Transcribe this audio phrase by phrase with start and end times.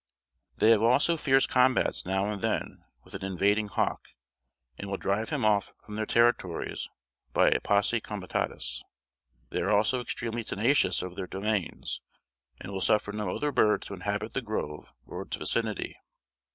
[0.57, 4.07] They have also fierce combats now and then with an invading hawk,
[4.79, 6.89] and will drive him off from their territories
[7.33, 8.81] by a posse comitatus.
[9.51, 12.01] They are also extremely tenacious of their domains,
[12.59, 15.97] and will suffer no other bird to inhabit the grove or its vicinity.